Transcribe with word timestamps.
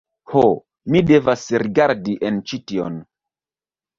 Ho, 0.35 0.43
mi 0.93 1.01
devas 1.09 1.43
rigardi 1.63 2.15
en 2.29 2.39
ĉi 2.51 2.61
tion 2.71 2.95